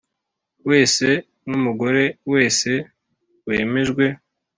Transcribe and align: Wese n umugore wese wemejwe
Wese 0.69 1.07
n 1.47 1.49
umugore 1.59 2.03
wese 2.33 2.71
wemejwe 3.47 4.05